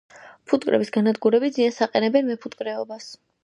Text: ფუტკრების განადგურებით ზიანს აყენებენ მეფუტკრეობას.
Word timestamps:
ფუტკრების 0.53 0.91
განადგურებით 0.95 1.59
ზიანს 1.59 1.79
აყენებენ 1.87 2.29
მეფუტკრეობას. 2.33 3.11